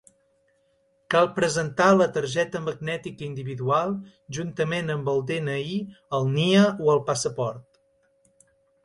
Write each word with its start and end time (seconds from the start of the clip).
Cal 1.13 1.27
presentar 1.33 1.89
la 1.97 2.07
targeta 2.15 2.61
magnètica 2.69 3.23
individual, 3.27 3.93
juntament 4.39 4.89
amb 4.95 5.13
el 5.13 5.21
DNI, 5.33 5.77
el 6.21 6.27
NIE 6.39 6.65
o 6.87 6.91
el 6.95 7.03
passaport. 7.11 7.81